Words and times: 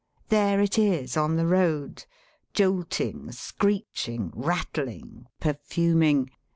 There 0.29 0.59
it 0.59 0.79
is 0.79 1.15
on 1.15 1.35
the 1.35 1.45
road, 1.45 2.05
jolting, 2.55 3.31
screeching, 3.33 4.31
rattling, 4.33 5.27
perfuming. 5.39 6.31